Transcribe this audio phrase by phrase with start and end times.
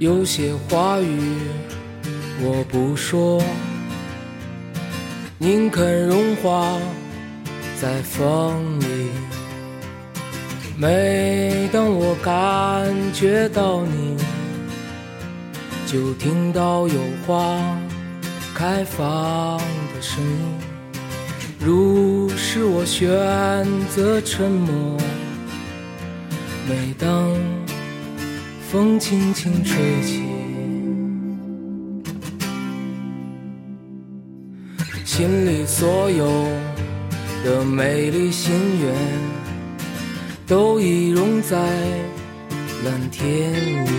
[0.00, 1.36] 有些话语
[2.40, 3.42] 我不说，
[5.38, 6.78] 宁肯融化
[7.80, 8.86] 在风里。
[10.76, 14.16] 每当我感觉到你，
[15.86, 17.56] 就听到有花
[18.54, 20.58] 开放的声音。
[21.60, 23.08] 如是我选
[23.94, 24.96] 择沉默，
[26.68, 27.08] 每当。
[28.70, 30.24] 风轻轻吹起，
[35.06, 36.26] 心里所有
[37.44, 38.94] 的美丽心愿，
[40.46, 41.56] 都已融在
[42.84, 43.52] 蓝天
[43.84, 43.90] 里。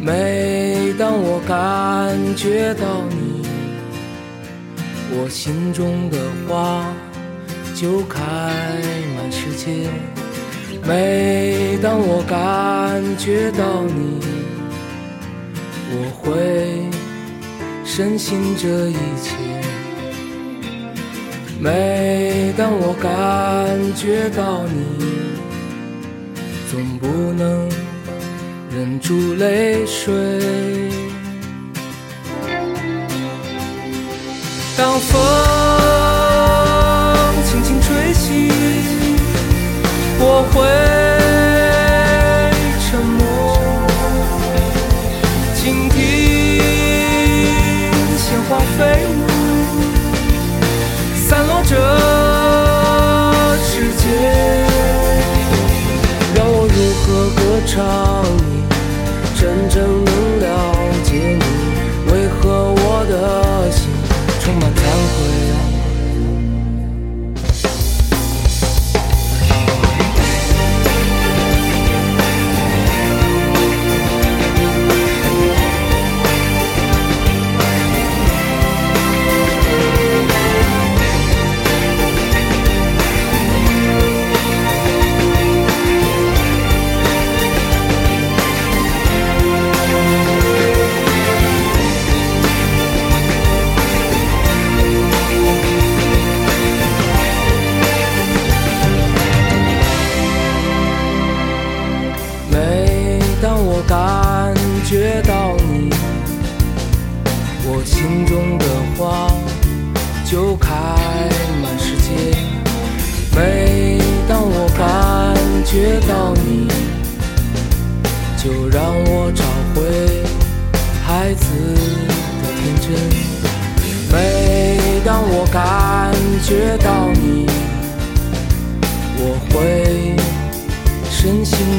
[0.00, 3.42] 每当我感觉到你，
[5.10, 6.86] 我心中的花
[7.74, 8.20] 就开
[9.16, 9.88] 满世界。
[10.86, 14.20] 每当我感觉到你，
[15.90, 16.88] 我会
[17.84, 19.45] 深信这一切。
[21.66, 24.78] 每当我感觉到你，
[26.70, 27.68] 总不能
[28.70, 30.14] 忍住泪水。
[34.78, 35.18] 当风
[37.42, 38.52] 轻轻吹起。
[40.18, 40.54] 我会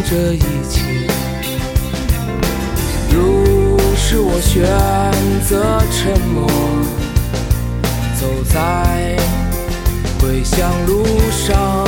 [0.10, 1.06] 这一切
[3.12, 4.64] 如是我选
[5.44, 6.48] 择沉默
[8.18, 9.18] 走在
[10.22, 11.87] 回乡路上。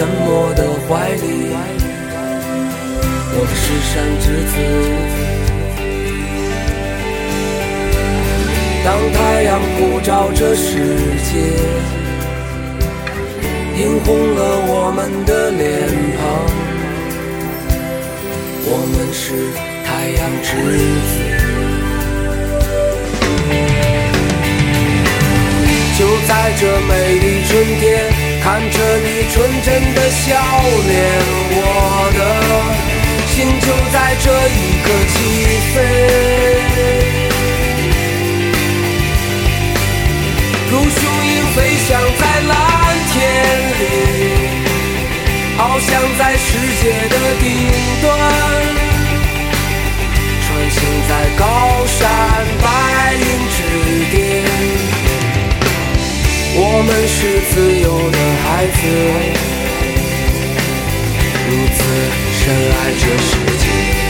[0.00, 1.52] 沉默的怀里。
[3.36, 4.52] 我们是山之子。
[8.82, 10.70] 当太阳普照这世
[11.28, 11.30] 界，
[13.76, 15.68] 映红了我们的脸
[16.16, 16.18] 庞。
[18.72, 19.22] 我们是
[19.84, 20.48] 太阳之
[21.09, 21.09] 子。
[29.32, 30.34] 纯真的笑
[30.88, 30.98] 脸，
[31.52, 31.58] 我
[32.18, 32.20] 的。
[33.28, 35.14] 心就在这一刻起
[35.72, 35.74] 飞，
[40.68, 41.56] 如雄鹰飞
[41.86, 41.88] 翔
[42.18, 42.52] 在蓝
[43.12, 43.14] 天
[43.78, 43.82] 里，
[45.56, 45.88] 翱翔
[46.18, 46.48] 在世
[46.82, 47.46] 界的顶
[48.02, 48.06] 端，
[50.42, 50.76] 穿行
[51.08, 51.42] 在高
[51.86, 51.98] 山
[56.90, 58.78] 们是自由的孩子，
[61.48, 61.78] 如此。
[62.42, 64.09] 深爱着世界。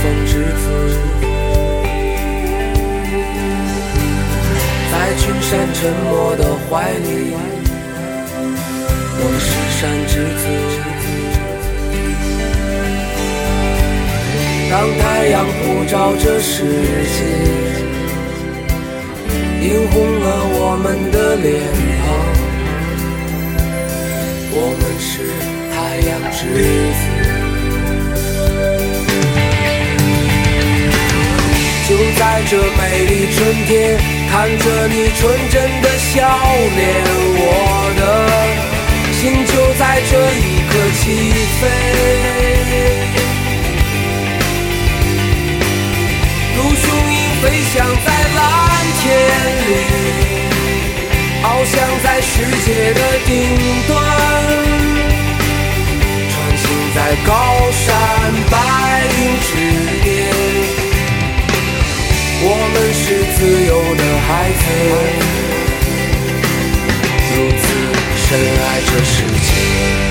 [0.00, 0.64] 风之子，
[4.92, 7.34] 在群山沉默的怀里，
[9.18, 10.42] 我们是山之子。
[14.70, 15.92] 当太阳普照
[16.22, 16.54] 这世
[17.16, 17.18] 界，
[19.66, 21.46] 映红了我们的脸
[22.04, 22.06] 庞，
[24.52, 25.10] 我们是
[25.74, 26.38] 太阳之
[26.92, 27.17] 子。
[32.38, 33.98] 在这美丽春天。
[34.30, 36.14] 看着你纯真的笑
[36.76, 36.80] 脸，
[37.34, 37.42] 我
[37.98, 38.00] 的
[39.12, 41.02] 心就在这一刻起
[41.58, 41.60] 飞。
[46.54, 47.74] 如雄鹰飞翔
[48.06, 48.46] 在蓝
[49.00, 49.04] 天
[49.66, 49.70] 里，
[51.42, 52.30] 翱翔在世
[52.64, 53.34] 界的顶
[53.88, 53.90] 端，
[56.30, 56.62] 穿行
[56.94, 57.30] 在高
[57.72, 57.84] 山
[58.48, 58.54] 白
[59.18, 59.50] 云之
[60.04, 60.27] 巅。
[62.40, 63.04] 我们是
[63.34, 64.62] 自由的孩子，
[67.34, 67.62] 如此
[68.16, 68.26] 深
[68.62, 70.07] 爱这世界。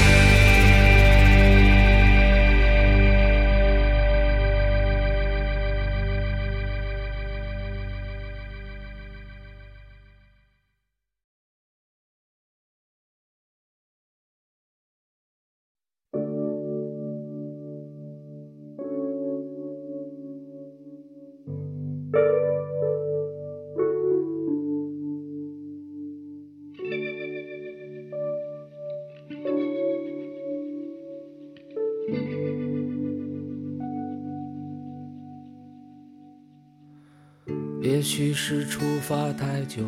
[39.08, 39.84] 发太久，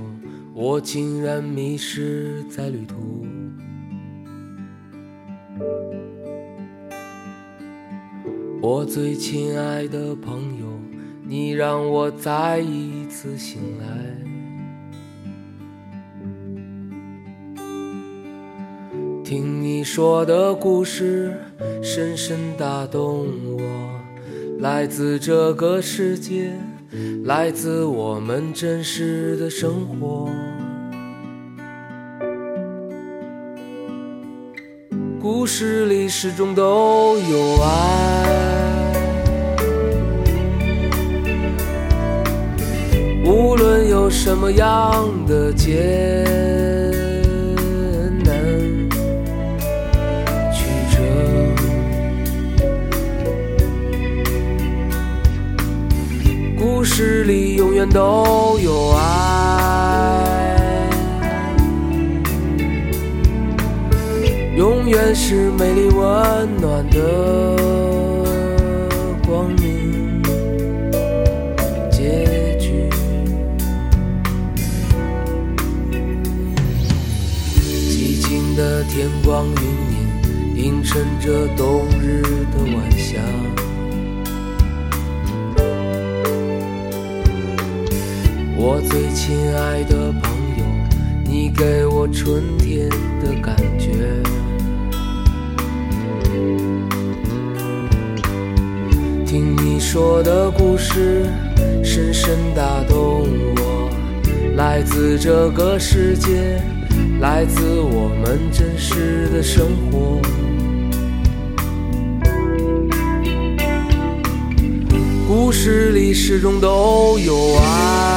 [0.54, 3.28] 我竟然迷失在旅途。
[8.62, 10.68] 我最亲爱的朋友，
[11.22, 13.88] 你让我再一次醒来。
[19.22, 21.36] 听你说的故事，
[21.84, 23.60] 深深打动我，
[24.60, 26.54] 来自这个世界。
[27.24, 30.28] 来自我们真实的生活，
[35.22, 38.94] 故事里始终都有爱，
[43.24, 46.89] 无论有什么样的结。
[56.80, 60.24] 故事里永远都有爱。
[64.56, 67.58] 永远是美丽温暖的
[69.28, 70.24] 光明
[71.92, 72.90] 结局。
[77.90, 79.54] 寂静的天光云
[80.56, 82.22] 影，映衬着冬日
[82.54, 82.90] 的晚
[88.62, 90.66] 我最亲爱的朋友，
[91.24, 92.90] 你给我春天
[93.24, 93.88] 的感觉。
[99.26, 101.26] 听你说的故事，
[101.82, 103.26] 深深打动
[103.56, 103.90] 我。
[104.58, 106.62] 来自这个世界，
[107.22, 110.20] 来自我们真实的生活。
[115.30, 118.09] 故事里始终都有爱，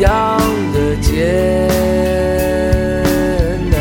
[0.00, 0.38] 样
[0.74, 1.12] 的艰
[3.70, 3.78] 难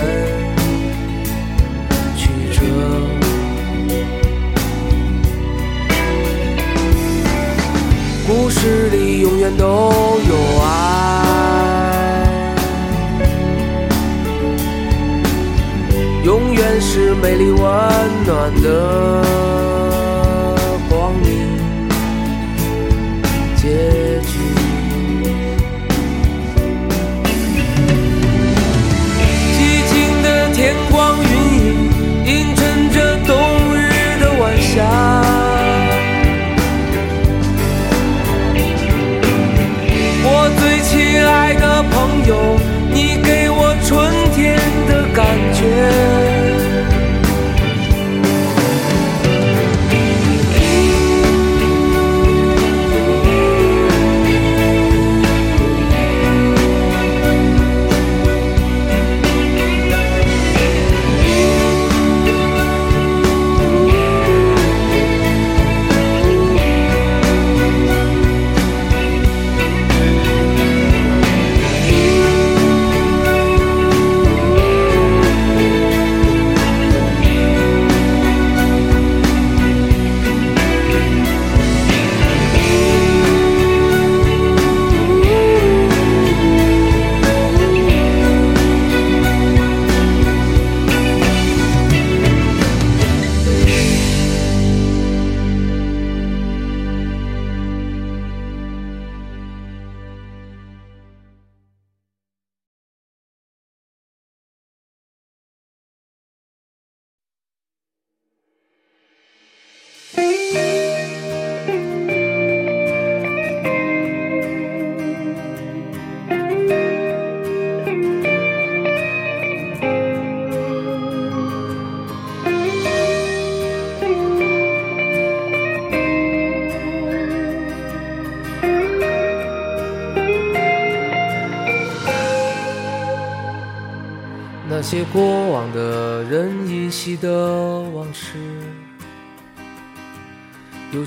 [2.16, 2.60] 曲折，
[8.28, 9.92] 故事里永远都
[10.28, 10.66] 有爱。
[16.24, 17.62] 永远是美丽温
[18.26, 19.25] 暖的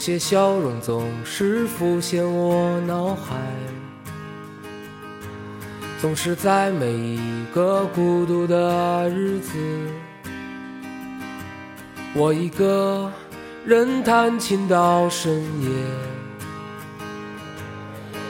[0.09, 3.37] 些笑容总是浮现我脑海，
[6.01, 9.53] 总是在每一个孤独的日子，
[12.15, 13.13] 我一个
[13.67, 15.69] 人弹琴到深夜。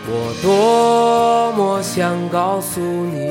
[0.09, 3.31] 我多么想告诉你。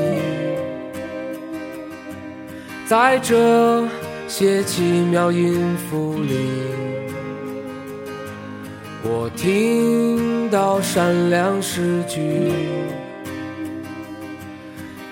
[2.86, 3.86] 在这
[4.30, 6.38] 些奇妙音符里，
[9.04, 12.51] 我听到闪亮诗句，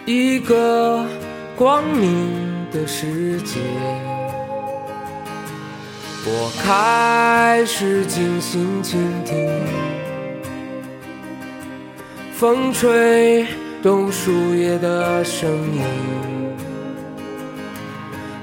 [0.06, 1.06] 一个
[1.56, 3.60] 光明的世界。
[6.28, 9.48] 我开始静心倾听，
[12.34, 13.46] 风吹
[13.84, 15.84] 动树叶的声音。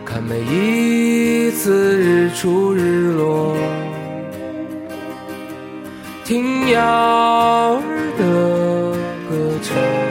[0.05, 3.57] 看每一次日出日落，
[6.33, 8.25] 听鸟儿的
[9.29, 10.02] 歌唱。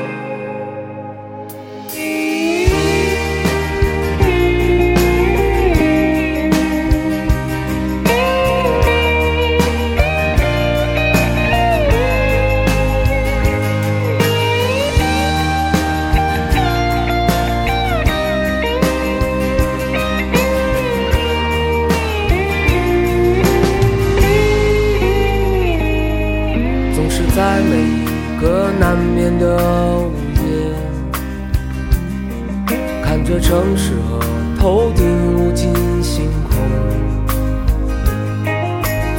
[33.51, 34.17] 城市和
[34.57, 35.05] 头顶
[35.35, 36.55] 无尽星空，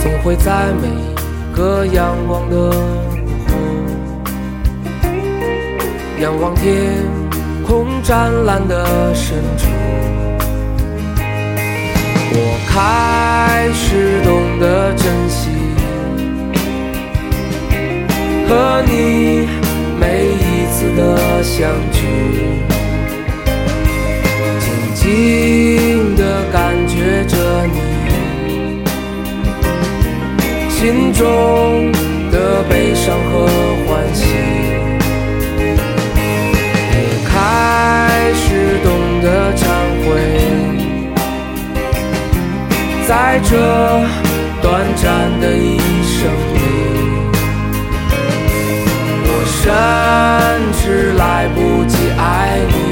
[0.02, 1.14] 总会在每一
[1.54, 3.52] 个阳光的午后，
[6.18, 6.94] 仰望天
[7.66, 9.68] 空湛蓝的深处，
[12.32, 15.50] 我开始懂得珍惜
[18.48, 19.46] 和你
[20.00, 22.61] 每一次的相聚。
[25.02, 27.80] 静的感觉着你
[30.70, 31.90] 心中
[32.30, 33.48] 的悲伤和
[33.84, 34.26] 欢喜，
[36.92, 36.96] 也
[37.28, 39.66] 开始懂得忏
[40.04, 40.08] 悔，
[43.04, 43.10] 在
[43.42, 43.50] 这
[44.62, 45.04] 短暂
[45.40, 46.56] 的一生里，
[49.26, 49.60] 我甚
[50.80, 52.91] 至来不及爱你。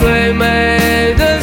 [0.00, 1.40] 最美的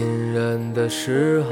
[0.00, 0.88] 亲人的。
[0.88, 1.50] 时候，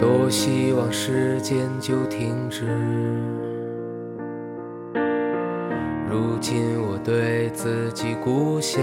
[0.00, 2.64] 多希望时间就停止。
[6.10, 8.82] 如今我对自己故乡，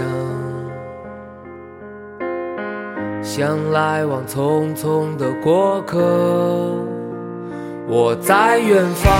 [3.22, 5.98] 像来往匆匆的过客。
[7.86, 9.12] 我在远方，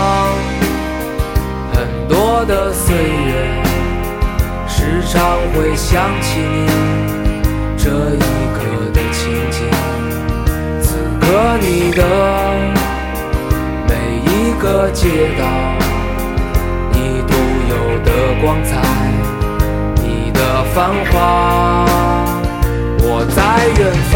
[1.70, 3.53] 很多的岁月，
[4.94, 6.68] 时常会想起你。
[7.76, 8.18] 这一
[8.54, 8.60] 刻
[8.92, 9.58] 的情景，
[10.80, 11.26] 此刻
[11.60, 12.00] 你的
[13.88, 13.92] 每
[14.24, 15.42] 一个街道，
[16.92, 17.34] 你独
[17.68, 18.08] 有的
[18.40, 18.70] 光彩，
[19.96, 20.38] 你的
[20.72, 20.76] 繁
[21.10, 21.84] 华。
[23.00, 24.14] 我在远方，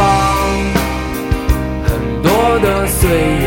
[1.88, 1.88] 很
[2.22, 2.28] 多
[2.60, 3.44] 的岁月，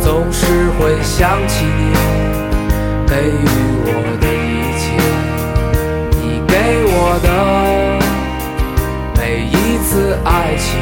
[0.00, 1.92] 总是会想起你
[3.08, 3.44] 给予
[3.84, 3.88] 我
[4.20, 4.24] 的，
[6.70, 7.28] 给我的
[9.18, 9.50] 每一。
[9.82, 10.78] 次爱情，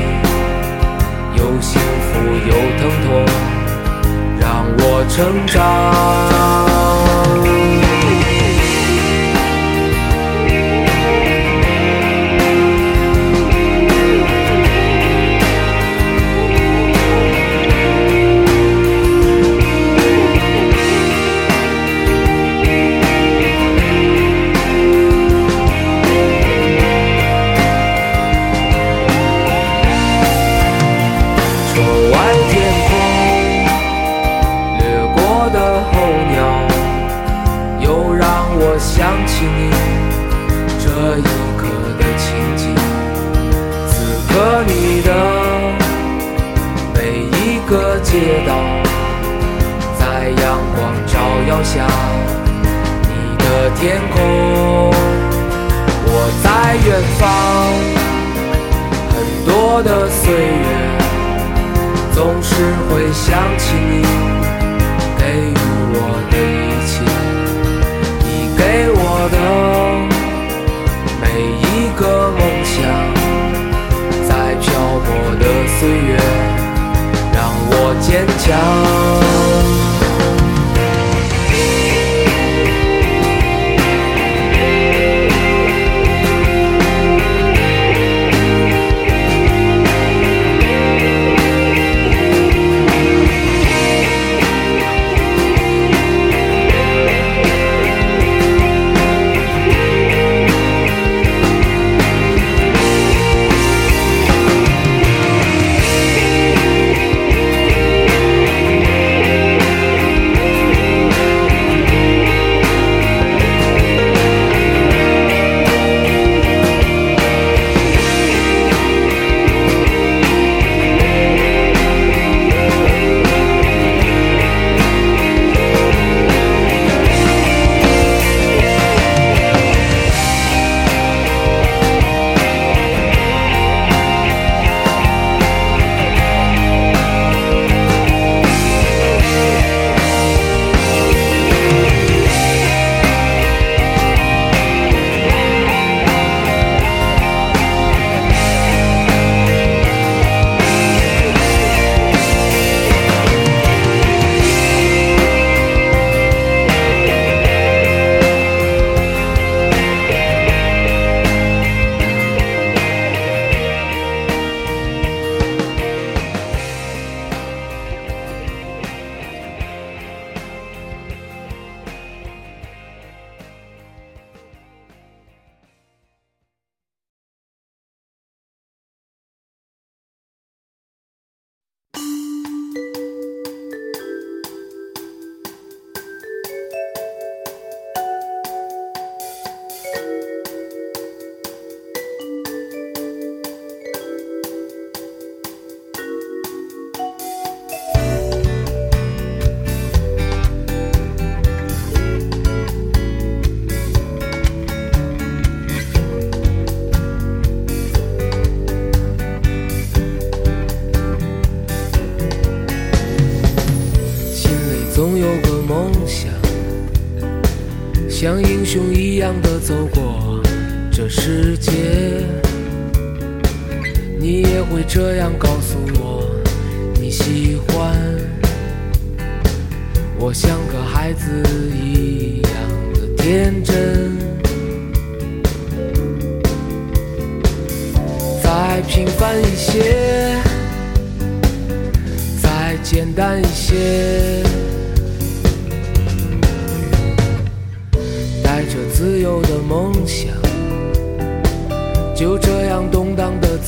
[1.35, 3.09] 有幸福有疼痛，
[4.38, 5.59] 让我成长。
[41.20, 41.26] 这一
[41.57, 41.62] 刻
[41.98, 42.26] 的情
[42.57, 42.62] 景，
[43.88, 43.92] 此
[44.28, 44.33] 刻
[44.68, 45.09] 你的
[46.94, 46.98] 每
[47.38, 48.50] 一个街道
[49.98, 50.44] 在阳
[50.76, 51.85] 光照耀下，
[53.02, 53.44] 你的
[53.81, 54.16] 天空。
[56.11, 56.46] 我在
[56.87, 57.20] 远方，
[59.11, 59.50] 很多
[59.83, 60.68] 的岁月，
[62.14, 62.48] 总是
[62.88, 63.26] 会想
[63.59, 64.07] 起你
[65.18, 65.57] 给予
[65.94, 65.96] 我
[66.31, 66.92] 的一切，
[68.22, 68.26] 你
[68.57, 68.98] 给我
[75.79, 76.17] 岁月
[77.33, 79.88] 让我坚强。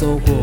[0.00, 0.39] 走过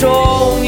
[0.00, 0.64] 中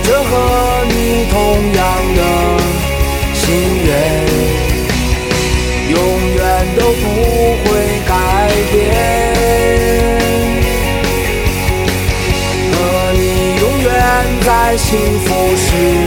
[0.00, 2.20] 着和你同样的
[3.34, 3.44] 心
[3.84, 3.90] 愿
[5.90, 5.96] 永
[6.34, 7.04] 远都不
[7.64, 7.66] 会
[8.06, 8.10] 改
[8.72, 8.74] 变。
[12.72, 12.76] 和
[13.12, 13.24] 你
[13.60, 13.86] 永远
[14.44, 16.05] 在幸福时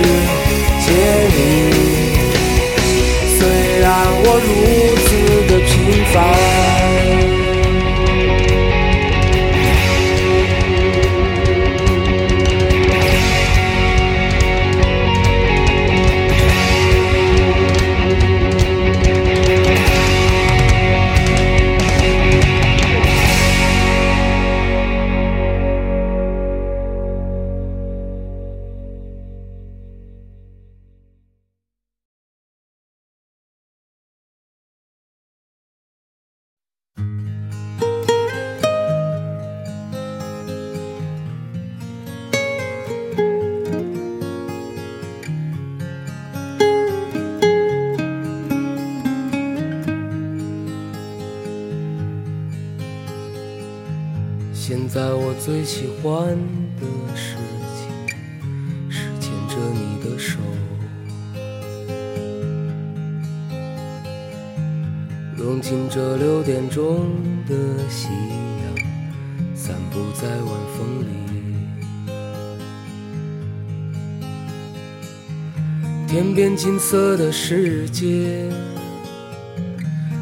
[77.89, 78.49] 界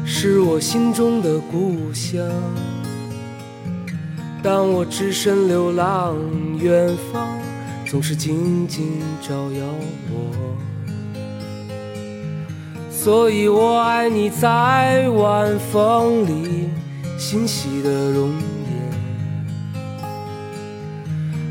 [0.04, 2.20] 是我心中的故乡。
[4.42, 6.16] 当我只身流浪
[6.58, 7.28] 远方
[7.84, 9.66] 总是紧紧照耀
[10.10, 10.58] 我。
[12.90, 16.68] 所以我爱你在晚风里
[17.16, 18.68] 欣喜的容颜。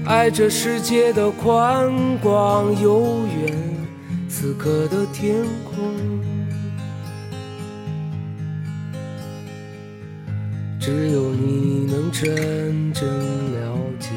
[0.05, 3.76] 爱这世界的宽广悠远
[4.39, 5.95] 此刻的天空。
[10.79, 13.03] 只有你能真正
[13.55, 14.11] 了解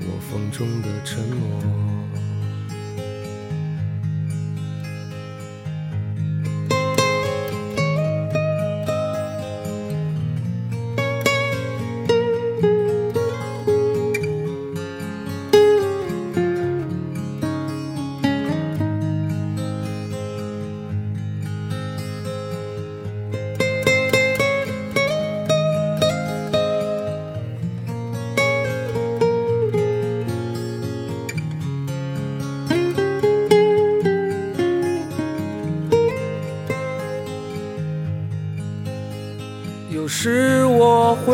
[0.00, 1.89] 我风中的沉默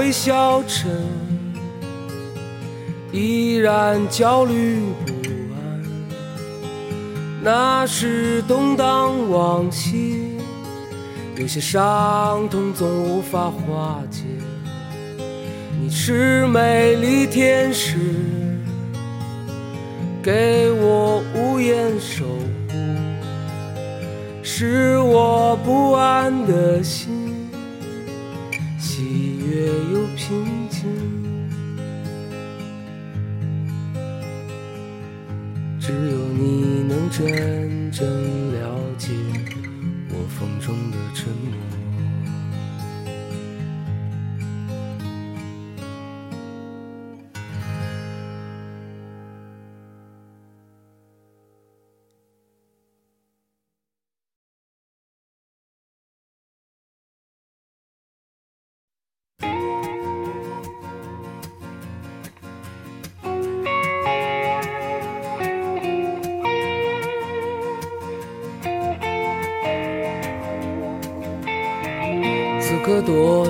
[0.07, 0.89] 会消沉，
[3.11, 5.13] 依然焦虑不
[5.57, 5.83] 安。
[7.43, 10.39] 那是动荡往昔，
[11.35, 14.23] 有些伤痛总无法化解。
[15.81, 17.97] 你是美丽天使，
[20.23, 22.25] 给我无言守
[22.69, 22.77] 护，
[24.41, 27.06] 是我不安的心。
[28.97, 30.89] 喜悦又平静，
[35.79, 38.07] 只有你能真正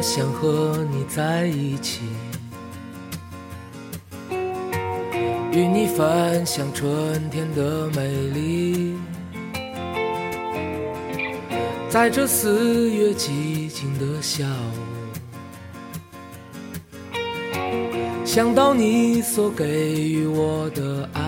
[0.08, 2.02] 想和你在一起，
[5.50, 8.94] 与你分享春天的美丽。
[11.88, 14.44] 在这四月寂静的下
[17.12, 17.18] 午，
[18.24, 19.66] 想到你所给
[20.02, 21.20] 予我的爱，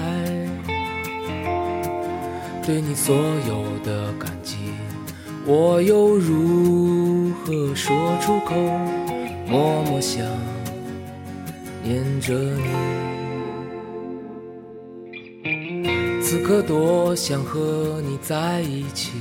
[2.64, 4.54] 对你所有的感激，
[5.44, 6.97] 我又如。
[7.48, 8.54] 何说出口？
[9.46, 10.22] 默默想
[11.82, 12.62] 念着你。
[16.22, 19.12] 此刻多想和你在一起，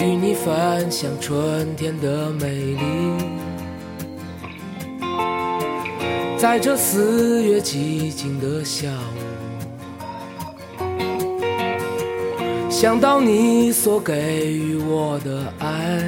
[0.00, 2.80] 与你分享春天的美丽。
[6.36, 9.11] 在这四月寂静的下午。
[12.82, 16.00] 想到你所给予我的爱，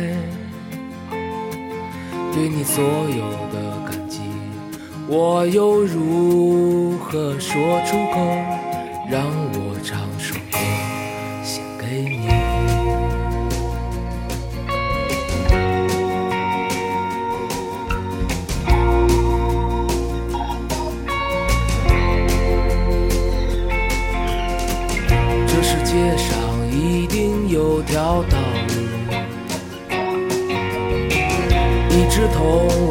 [2.32, 4.18] 对你所有的感激，
[5.06, 8.18] 我又如何说出口？
[9.08, 10.00] 让我唱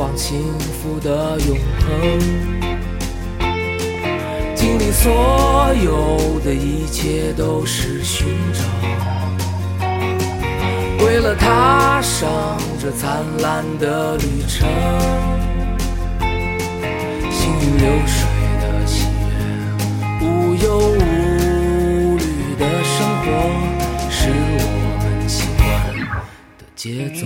[0.04, 2.20] 往幸福的永恒。
[4.54, 8.66] 经历所有的一切都是寻找，
[11.06, 12.30] 为了踏上
[12.82, 14.68] 这灿烂的旅程。
[17.32, 18.28] 行云流水
[18.60, 19.06] 的喜
[20.20, 22.26] 悦，无忧无虑
[22.60, 23.26] 的生活。
[24.10, 24.64] 是我
[25.02, 25.64] 们习惯
[26.58, 27.26] 的节奏。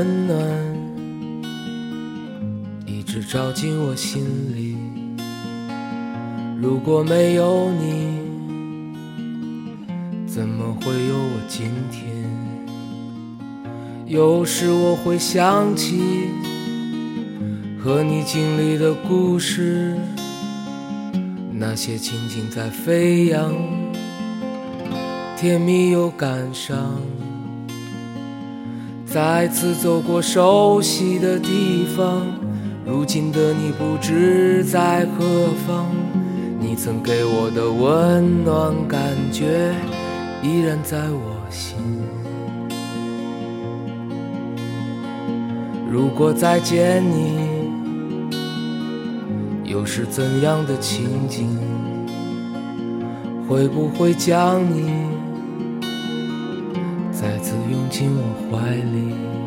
[0.00, 0.38] 温暖，
[2.86, 4.24] 一直照进我心
[4.56, 4.78] 里。
[6.58, 8.18] 如果没有你，
[10.26, 12.08] 怎么会有我今天？
[14.06, 16.00] 有时我会想起
[17.78, 19.94] 和你经历的故事，
[21.52, 23.52] 那些情景在飞扬，
[25.36, 26.96] 甜蜜又感伤。
[29.12, 32.22] 再次走过熟悉的地方，
[32.86, 35.88] 如今的你不知在何方。
[36.60, 39.00] 你曾给我的温暖感
[39.32, 39.74] 觉，
[40.44, 41.76] 依然在我心。
[45.90, 48.30] 如果再见你，
[49.64, 51.58] 又是怎样的情景？
[53.48, 54.92] 会不会将你？
[57.90, 59.39] 进我怀里。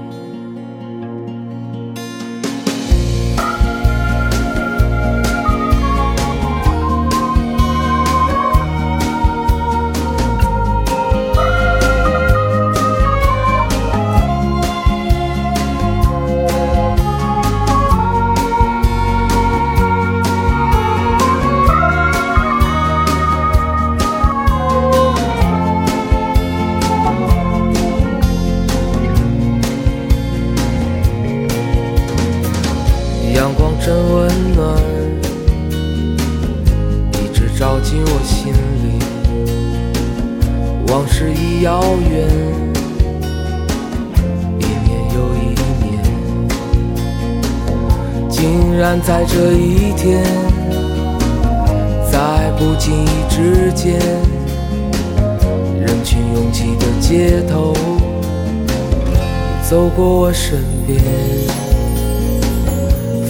[60.53, 61.01] 身边。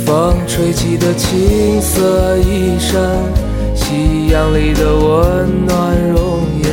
[0.05, 2.99] 风吹起的青色衣衫，
[3.73, 6.69] 夕阳里的温暖容颜，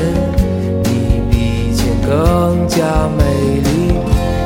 [0.83, 3.23] 你比以前更加美
[3.61, 3.95] 丽，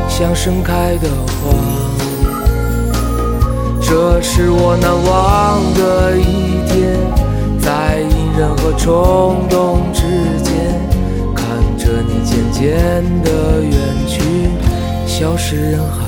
[0.06, 1.08] 像盛开的
[1.40, 1.54] 花。
[3.80, 7.00] 这是我难忘的一天，
[7.58, 10.02] 在隐忍和冲动之
[10.42, 10.54] 间，
[11.34, 11.46] 看
[11.78, 14.03] 着你渐渐的远，
[15.16, 16.03] 消失人海。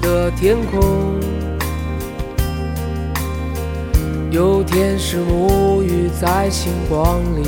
[0.00, 1.18] 的天空
[4.30, 7.42] 有天使沐浴在星光里，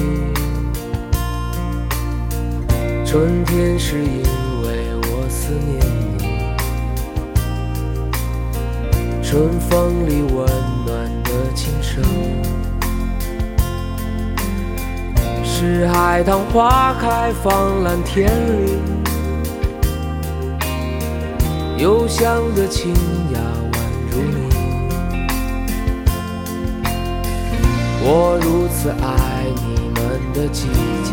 [3.04, 4.22] 春天是因
[4.62, 5.78] 为我思念
[6.18, 6.22] 你，
[9.22, 10.44] 春风里温
[10.86, 12.02] 暖的琴声，
[15.44, 18.97] 是海棠花开放蓝天里。
[21.79, 22.93] 幽香的清
[23.33, 23.39] 雅
[23.72, 23.79] 宛
[24.11, 24.49] 如你。
[28.03, 30.03] 我如此爱你们
[30.35, 30.66] 的季
[31.05, 31.12] 节，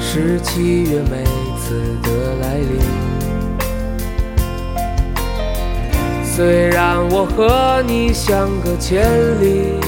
[0.00, 1.22] 是七月每
[1.60, 2.80] 次的来临。
[6.24, 9.06] 虽然我和你相隔千
[9.40, 9.78] 里，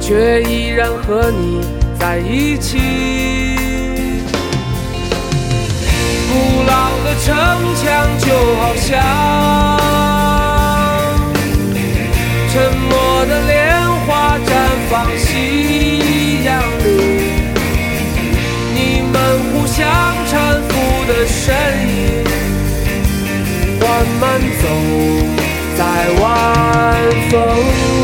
[0.00, 1.60] 却依然和你
[1.98, 3.41] 在一起。
[7.24, 7.32] 城
[7.76, 7.86] 墙
[8.18, 8.90] 就好像
[12.52, 12.54] 沉
[12.90, 13.52] 默的莲
[14.04, 14.48] 花绽
[14.90, 16.50] 放夕阳
[16.82, 16.88] 里，
[18.74, 18.78] 你
[19.12, 19.14] 们
[19.52, 19.86] 互相
[20.26, 20.32] 搀
[20.68, 20.72] 扶
[21.06, 21.54] 的身
[21.86, 22.24] 影。
[23.80, 23.86] 慢
[24.20, 24.22] 慢
[24.60, 24.64] 走
[25.78, 25.80] 在
[26.20, 26.22] 晚
[27.30, 27.32] 风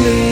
[0.05, 0.28] 里。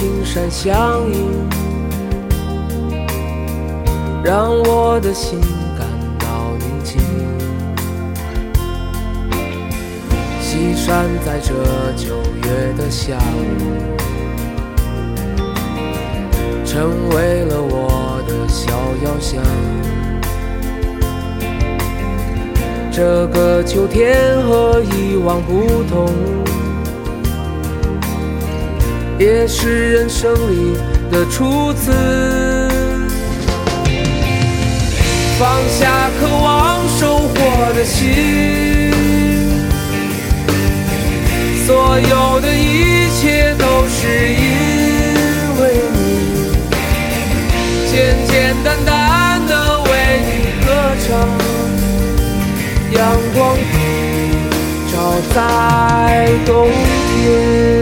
[0.00, 1.46] 青山相映，
[4.24, 5.38] 让我的心
[5.78, 5.86] 感
[6.18, 6.98] 到宁静。
[10.40, 11.52] 西山在这
[11.98, 13.18] 九月的下午。
[16.64, 18.72] 成为了我的小
[19.04, 19.42] 遥想。
[22.90, 26.08] 这个秋天和以往不同，
[29.20, 30.78] 也是人生里
[31.12, 31.92] 的初次。
[35.38, 37.34] 放下渴望收获
[37.74, 38.90] 的心，
[41.66, 44.40] 所有的一切都是因
[45.60, 45.62] 为
[45.92, 45.98] 你。
[47.92, 49.88] 简简单单的为
[50.24, 50.30] 你
[50.64, 50.68] 歌
[51.06, 51.08] 唱，
[52.98, 52.98] 阳
[53.34, 53.38] 光
[54.90, 54.94] 照
[55.34, 55.36] 在
[56.46, 56.48] 冬
[57.12, 57.79] 天。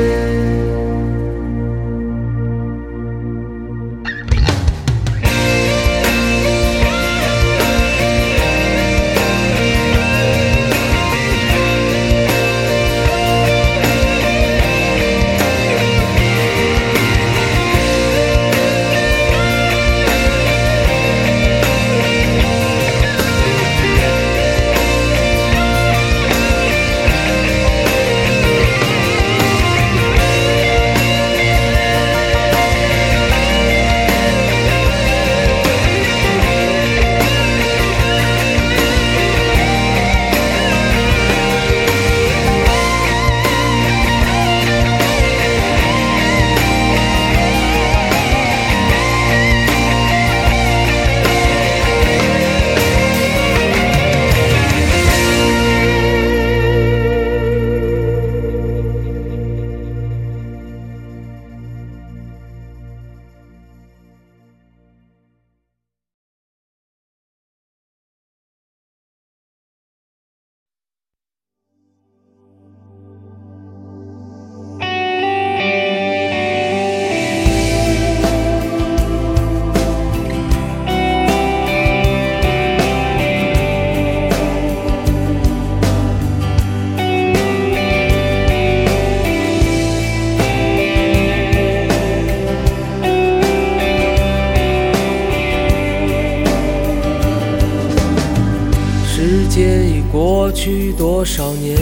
[100.61, 101.79] 去多少年？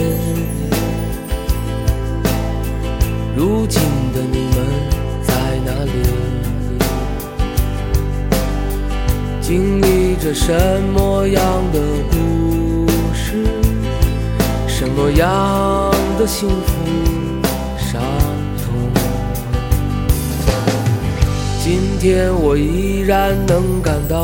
[3.35, 3.81] 如今
[4.13, 4.57] 的你们
[5.23, 5.33] 在
[5.65, 5.91] 哪里？
[9.41, 10.53] 经历着什
[10.93, 11.79] 么样的
[12.11, 13.47] 故事？
[14.67, 16.71] 什么样的幸福
[17.79, 17.99] 伤
[18.61, 18.71] 痛？
[21.63, 24.23] 今天我依然能感到。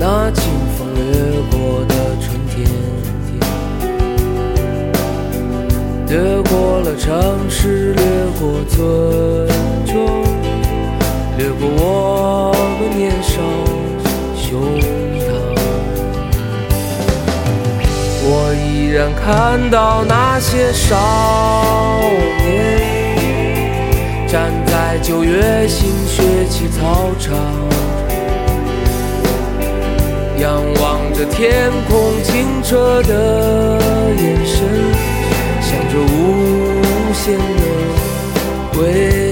[0.00, 0.30] 那
[6.08, 8.02] 掠过了城市，掠
[8.40, 9.46] 过村
[9.84, 9.94] 庄，
[11.36, 13.42] 掠过我们年少
[14.34, 14.80] 胸
[15.20, 15.28] 膛。
[18.24, 20.96] 我依然看到那些少
[22.42, 22.56] 年
[24.26, 27.36] 站在九月新学期操场，
[30.38, 33.78] 仰望着天空，清澈的
[34.16, 35.17] 眼神。
[36.00, 39.27] 无限的未来。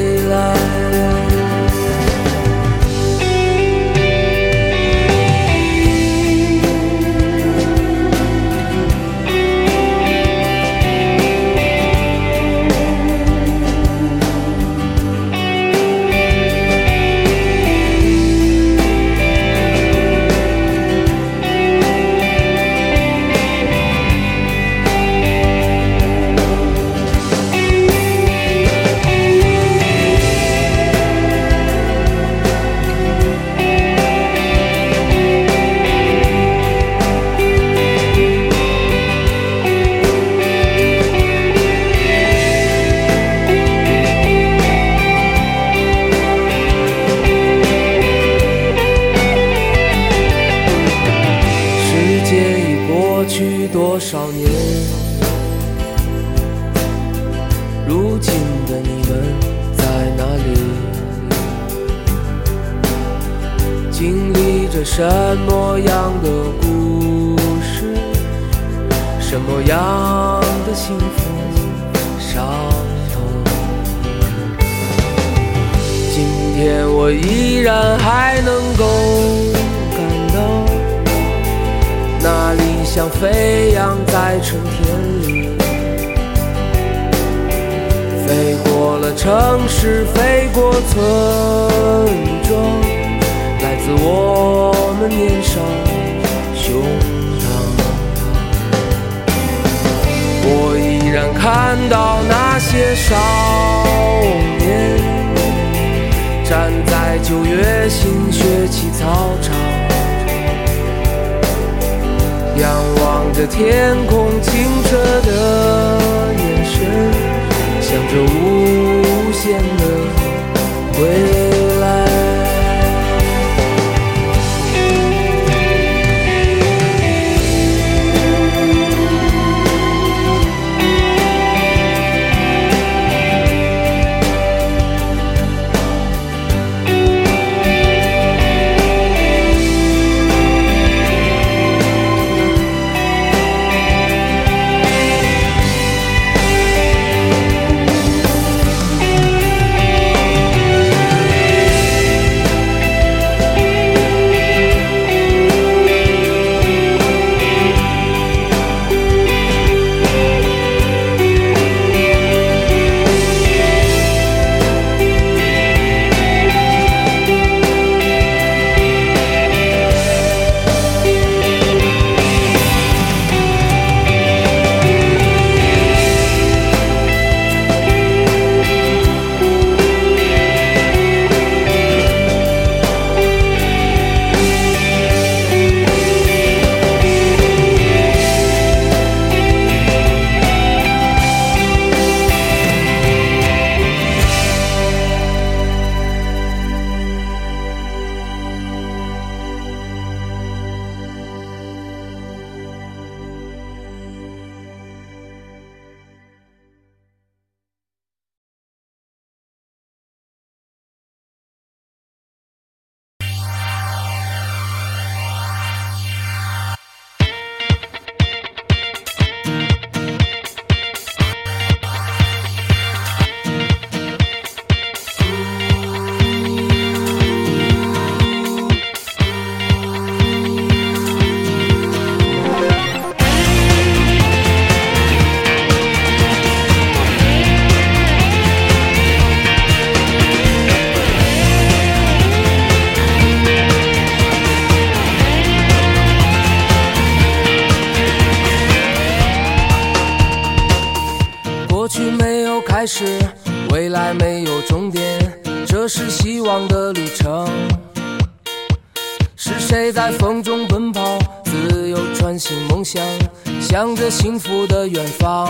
[264.16, 265.46] 幸福的远方，